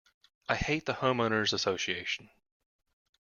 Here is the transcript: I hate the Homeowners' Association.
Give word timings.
I 0.49 0.55
hate 0.55 0.87
the 0.87 0.95
Homeowners' 0.95 1.53
Association. 1.53 2.31